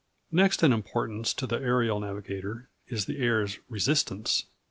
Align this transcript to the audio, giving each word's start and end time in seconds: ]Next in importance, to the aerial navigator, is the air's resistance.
]Next 0.31 0.63
in 0.63 0.73
importance, 0.73 1.31
to 1.35 1.45
the 1.45 1.59
aerial 1.61 1.99
navigator, 1.99 2.69
is 2.87 3.05
the 3.05 3.19
air's 3.19 3.59
resistance. 3.69 4.45